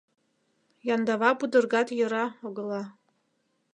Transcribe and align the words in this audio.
Яндава 0.93 1.29
пудыргат 1.39 1.87
йӧра 1.99 2.25
огыла. 2.47 2.83